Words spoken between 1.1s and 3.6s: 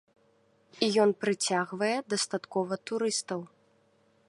прыцягвае дастаткова турыстаў.